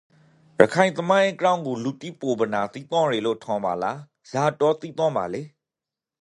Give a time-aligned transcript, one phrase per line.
[0.61, 3.91] ရခိုင်သမိုင်းအကြောင်းကိုလူတိပိုပနာသိသင့်ယေလို့ ထင်ပါလာ?
[4.29, 5.43] ဇာတွက် သိသင့်ပါလေ?